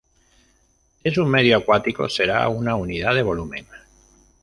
[1.03, 3.67] Si es un medio acuático será una unidad de volumen.